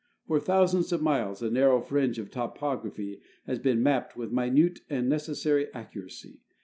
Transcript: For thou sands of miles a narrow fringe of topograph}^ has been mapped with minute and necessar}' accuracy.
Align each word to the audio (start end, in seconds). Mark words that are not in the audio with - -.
For 0.25 0.39
thou 0.39 0.65
sands 0.65 0.91
of 0.91 1.03
miles 1.03 1.43
a 1.43 1.51
narrow 1.51 1.79
fringe 1.79 2.17
of 2.17 2.31
topograph}^ 2.31 3.19
has 3.45 3.59
been 3.59 3.83
mapped 3.83 4.17
with 4.17 4.31
minute 4.31 4.79
and 4.89 5.07
necessar}' 5.11 5.67
accuracy. 5.75 6.39